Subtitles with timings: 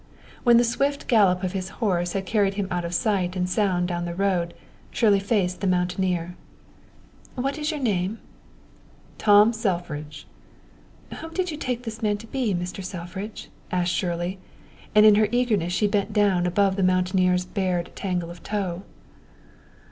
[0.43, 3.87] When the swift gallop of his horse had carried him out of sight and sound
[3.87, 4.55] down the road,
[4.89, 6.35] Shirley faced the mountaineer.
[7.35, 8.17] "What is your name?"
[9.19, 10.25] "Tom Selfridge."
[11.19, 12.83] "Whom did you take that man to be, Mr.
[12.83, 14.39] Selfridge?" asked Shirley,
[14.95, 18.81] and in her eagerness she bent down above the mountaineer's bared tangle of tow.